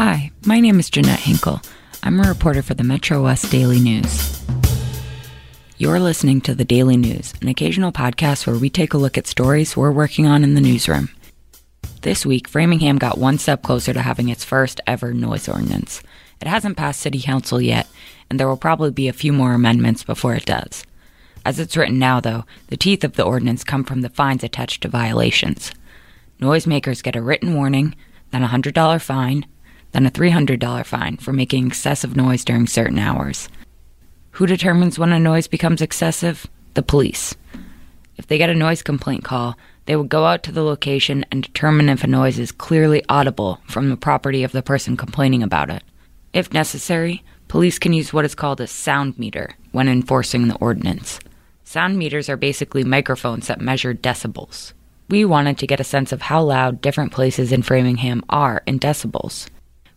Hi, 0.00 0.30
my 0.46 0.60
name 0.60 0.78
is 0.78 0.90
Jeannette 0.90 1.18
Hinkle. 1.18 1.60
I'm 2.04 2.20
a 2.20 2.28
reporter 2.28 2.62
for 2.62 2.74
the 2.74 2.84
Metro 2.84 3.24
West 3.24 3.50
Daily 3.50 3.80
News. 3.80 4.46
You're 5.76 5.98
listening 5.98 6.40
to 6.42 6.54
the 6.54 6.64
Daily 6.64 6.96
News, 6.96 7.34
an 7.42 7.48
occasional 7.48 7.90
podcast 7.90 8.46
where 8.46 8.54
we 8.54 8.70
take 8.70 8.94
a 8.94 8.96
look 8.96 9.18
at 9.18 9.26
stories 9.26 9.76
we're 9.76 9.90
working 9.90 10.24
on 10.24 10.44
in 10.44 10.54
the 10.54 10.60
newsroom. 10.60 11.08
This 12.02 12.24
week, 12.24 12.46
Framingham 12.46 12.98
got 12.98 13.18
one 13.18 13.38
step 13.38 13.64
closer 13.64 13.92
to 13.92 14.00
having 14.00 14.28
its 14.28 14.44
first 14.44 14.80
ever 14.86 15.12
noise 15.12 15.48
ordinance. 15.48 16.00
It 16.40 16.46
hasn't 16.46 16.76
passed 16.76 17.00
City 17.00 17.20
Council 17.20 17.60
yet, 17.60 17.88
and 18.30 18.38
there 18.38 18.46
will 18.46 18.56
probably 18.56 18.92
be 18.92 19.08
a 19.08 19.12
few 19.12 19.32
more 19.32 19.52
amendments 19.52 20.04
before 20.04 20.36
it 20.36 20.46
does. 20.46 20.84
As 21.44 21.58
it's 21.58 21.76
written 21.76 21.98
now, 21.98 22.20
though, 22.20 22.44
the 22.68 22.76
teeth 22.76 23.02
of 23.02 23.14
the 23.14 23.24
ordinance 23.24 23.64
come 23.64 23.82
from 23.82 24.02
the 24.02 24.10
fines 24.10 24.44
attached 24.44 24.82
to 24.82 24.88
violations. 24.88 25.72
Noisemakers 26.40 27.02
get 27.02 27.16
a 27.16 27.20
written 27.20 27.56
warning, 27.56 27.96
then 28.30 28.44
a 28.44 28.48
$100 28.48 29.02
fine, 29.02 29.44
then 29.92 30.06
a 30.06 30.10
$300 30.10 30.84
fine 30.84 31.16
for 31.16 31.32
making 31.32 31.66
excessive 31.66 32.16
noise 32.16 32.44
during 32.44 32.66
certain 32.66 32.98
hours. 32.98 33.48
Who 34.32 34.46
determines 34.46 34.98
when 34.98 35.12
a 35.12 35.18
noise 35.18 35.48
becomes 35.48 35.82
excessive? 35.82 36.46
The 36.74 36.82
police. 36.82 37.34
If 38.16 38.26
they 38.26 38.38
get 38.38 38.50
a 38.50 38.54
noise 38.54 38.82
complaint 38.82 39.24
call, 39.24 39.56
they 39.86 39.96
will 39.96 40.04
go 40.04 40.26
out 40.26 40.42
to 40.42 40.52
the 40.52 40.62
location 40.62 41.24
and 41.30 41.42
determine 41.42 41.88
if 41.88 42.04
a 42.04 42.08
noise 42.08 42.38
is 42.38 42.52
clearly 42.52 43.02
audible 43.08 43.60
from 43.66 43.88
the 43.88 43.96
property 43.96 44.44
of 44.44 44.52
the 44.52 44.62
person 44.62 44.96
complaining 44.96 45.42
about 45.42 45.70
it. 45.70 45.82
If 46.32 46.52
necessary, 46.52 47.24
police 47.48 47.78
can 47.78 47.92
use 47.94 48.12
what 48.12 48.24
is 48.24 48.34
called 48.34 48.60
a 48.60 48.66
sound 48.66 49.18
meter 49.18 49.56
when 49.72 49.88
enforcing 49.88 50.48
the 50.48 50.56
ordinance. 50.56 51.20
Sound 51.64 51.96
meters 51.98 52.28
are 52.28 52.36
basically 52.36 52.84
microphones 52.84 53.46
that 53.46 53.60
measure 53.60 53.94
decibels. 53.94 54.72
We 55.08 55.24
wanted 55.24 55.58
to 55.58 55.66
get 55.66 55.80
a 55.80 55.84
sense 55.84 56.12
of 56.12 56.22
how 56.22 56.42
loud 56.42 56.80
different 56.80 57.12
places 57.12 57.50
in 57.50 57.62
Framingham 57.62 58.22
are 58.28 58.62
in 58.66 58.78
decibels. 58.78 59.48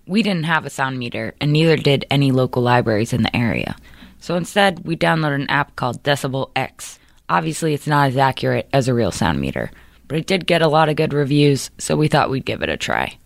We 0.08 0.24
didn't 0.24 0.46
have 0.46 0.66
a 0.66 0.70
sound 0.70 0.98
meter, 0.98 1.36
and 1.40 1.54
neither 1.54 1.78
did 1.78 2.06
any 2.10 2.32
local 2.32 2.64
libraries 2.64 3.14
in 3.14 3.24
the 3.24 3.36
area. 3.36 3.76
So 4.20 4.36
instead, 4.36 4.86
we 4.86 4.96
downloaded 4.96 5.36
an 5.36 5.50
app 5.50 5.76
called 5.76 6.04
Decibel 6.04 6.52
X. 6.56 7.00
Obviously, 7.30 7.74
it's 7.74 7.88
not 7.88 8.10
as 8.10 8.18
accurate 8.18 8.68
as 8.74 8.88
a 8.88 8.94
real 8.94 9.12
sound 9.12 9.40
meter, 9.40 9.72
but 10.08 10.18
it 10.18 10.28
did 10.28 10.48
get 10.48 10.62
a 10.62 10.68
lot 10.68 10.90
of 10.90 10.96
good 10.96 11.14
reviews, 11.14 11.72
so 11.78 11.96
we 11.96 12.08
thought 12.08 12.30
we'd 12.30 12.46
give 12.46 12.62
it 12.62 12.70
a 12.70 12.78
try. 12.78 13.18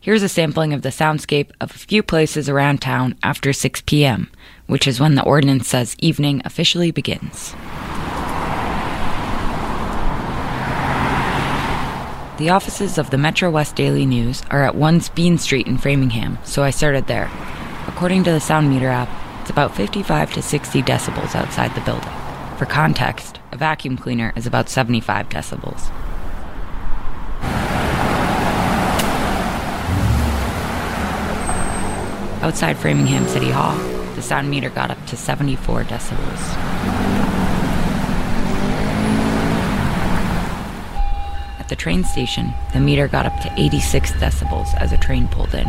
Here's 0.00 0.22
a 0.22 0.28
sampling 0.28 0.72
of 0.72 0.82
the 0.82 0.90
soundscape 0.90 1.50
of 1.60 1.70
a 1.70 1.78
few 1.78 2.02
places 2.02 2.48
around 2.48 2.80
town 2.80 3.16
after 3.22 3.52
6 3.52 3.82
p.m., 3.82 4.30
which 4.66 4.86
is 4.86 5.00
when 5.00 5.16
the 5.16 5.24
ordinance 5.24 5.68
says 5.68 5.96
evening 5.98 6.42
officially 6.44 6.90
begins. 6.90 7.54
The 12.38 12.50
offices 12.50 12.98
of 12.98 13.10
the 13.10 13.18
Metro 13.18 13.50
West 13.50 13.74
Daily 13.74 14.06
News 14.06 14.44
are 14.48 14.62
at 14.62 14.76
1 14.76 15.00
Speen 15.00 15.38
Street 15.38 15.66
in 15.66 15.76
Framingham, 15.76 16.38
so 16.44 16.62
I 16.62 16.70
started 16.70 17.08
there. 17.08 17.28
According 17.88 18.22
to 18.24 18.30
the 18.30 18.38
Sound 18.38 18.70
Meter 18.70 18.86
app, 18.86 19.08
it's 19.40 19.50
about 19.50 19.74
55 19.74 20.34
to 20.34 20.40
60 20.40 20.80
decibels 20.82 21.34
outside 21.34 21.74
the 21.74 21.80
building. 21.80 22.08
For 22.56 22.64
context, 22.64 23.40
a 23.50 23.56
vacuum 23.56 23.96
cleaner 23.96 24.32
is 24.36 24.46
about 24.46 24.68
75 24.68 25.28
decibels. 25.28 25.90
Outside 32.40 32.76
Framingham 32.76 33.26
City 33.26 33.50
Hall, 33.50 33.76
the 34.14 34.22
sound 34.22 34.48
meter 34.48 34.70
got 34.70 34.92
up 34.92 35.06
to 35.06 35.16
74 35.16 35.82
decibels. 35.82 36.67
At 41.68 41.76
the 41.76 41.82
train 41.82 42.02
station, 42.02 42.54
the 42.72 42.80
meter 42.80 43.08
got 43.08 43.26
up 43.26 43.40
to 43.40 43.52
86 43.60 44.12
decibels 44.12 44.74
as 44.76 44.90
a 44.90 44.96
train 44.96 45.28
pulled 45.28 45.54
in. 45.54 45.66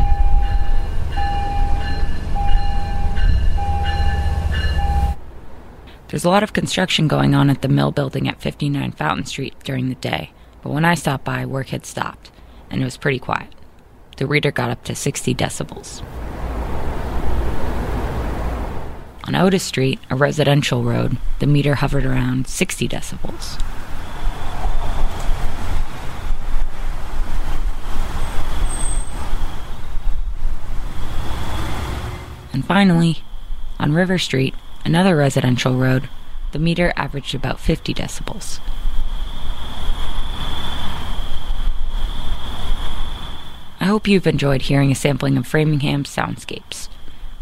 There's 6.08 6.24
a 6.24 6.30
lot 6.30 6.42
of 6.42 6.54
construction 6.54 7.10
going 7.10 7.36
on 7.36 7.50
at 7.50 7.62
the 7.62 7.68
mill 7.68 7.92
building 7.92 8.30
at 8.30 8.40
59 8.40 8.94
Fountain 8.94 9.26
Street 9.26 9.56
during 9.66 9.90
the 9.90 9.96
day, 9.96 10.32
but 10.62 10.72
when 10.72 10.86
I 10.86 10.96
stopped 10.96 11.26
by, 11.26 11.46
work 11.46 11.68
had 11.68 11.86
stopped, 11.86 12.32
and 12.70 12.82
it 12.82 12.86
was 12.86 12.96
pretty 12.96 13.20
quiet. 13.20 13.54
The 14.16 14.26
reader 14.26 14.52
got 14.52 14.70
up 14.70 14.86
to 14.86 14.96
60 14.96 15.36
decibels. 15.36 16.02
On 19.26 19.36
Otis 19.36 19.64
Street, 19.64 20.00
a 20.10 20.16
residential 20.16 20.86
road, 20.86 21.18
the 21.40 21.46
meter 21.46 21.76
hovered 21.76 22.06
around 22.06 22.48
60 22.48 22.88
decibels. 22.88 23.62
Finally, 32.70 33.24
on 33.80 33.94
River 33.94 34.20
Street, 34.20 34.54
another 34.86 35.16
residential 35.16 35.74
road, 35.74 36.08
the 36.52 36.60
meter 36.60 36.94
averaged 36.96 37.34
about 37.34 37.60
50 37.60 37.96
decibels. 37.96 38.60
I 43.80 43.86
hope 43.86 44.08
you've 44.08 44.28
enjoyed 44.28 44.62
hearing 44.62 44.92
a 44.92 44.96
sampling 44.96 45.36
of 45.36 45.48
Framingham's 45.48 46.16
soundscapes. 46.16 46.90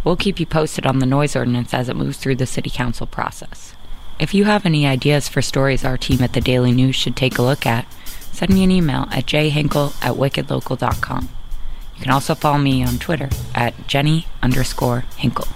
We'll 0.06 0.16
keep 0.16 0.40
you 0.40 0.46
posted 0.46 0.86
on 0.86 1.00
the 1.00 1.06
noise 1.06 1.36
ordinance 1.36 1.74
as 1.74 1.90
it 1.90 1.98
moves 1.98 2.16
through 2.16 2.38
the 2.38 2.46
City 2.46 2.70
Council 2.70 3.06
process. 3.06 3.76
If 4.22 4.34
you 4.34 4.46
have 4.46 4.66
any 4.66 4.88
ideas 4.88 5.28
for 5.28 5.42
stories 5.42 5.84
our 5.84 5.98
team 5.98 6.22
at 6.22 6.32
the 6.32 6.40
Daily 6.40 6.72
News 6.72 6.96
should 6.96 7.18
take 7.18 7.38
a 7.38 7.42
look 7.42 7.66
at, 7.66 7.86
send 8.06 8.54
me 8.54 8.64
an 8.64 8.72
email 8.72 9.10
at 9.12 9.26
jhinkle 9.26 9.94
at 10.02 10.14
wickedlocal.com. 10.14 11.28
You 11.98 12.04
can 12.04 12.12
also 12.12 12.36
follow 12.36 12.60
me 12.60 12.84
on 12.84 13.00
Twitter 13.00 13.30
at 13.56 13.88
Jenny 13.88 14.28
underscore 14.44 15.06
Hinkle. 15.18 15.48